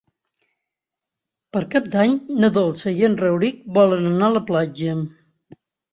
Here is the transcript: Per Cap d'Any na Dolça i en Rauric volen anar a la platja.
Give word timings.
Per 1.57 1.61
Cap 1.75 1.91
d'Any 1.95 2.17
na 2.45 2.51
Dolça 2.57 2.95
i 3.01 3.07
en 3.11 3.19
Rauric 3.23 3.61
volen 3.77 4.11
anar 4.13 4.29
a 4.31 4.35
la 4.39 4.43
platja. 4.49 4.97